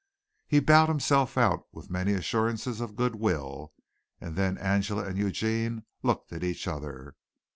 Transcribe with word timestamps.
He 0.47 0.59
bowed 0.59 0.89
himself 0.89 1.37
out 1.37 1.67
with 1.71 1.91
many 1.91 2.13
assurances 2.13 2.81
of 2.81 2.95
good 2.95 3.13
will, 3.17 3.71
and 4.19 4.35
then 4.35 4.57
Angela 4.57 5.03
and 5.03 5.15
Eugene 5.15 5.83
looked 6.01 6.33
at 6.33 6.43
each 6.43 6.67
other. 6.67 7.13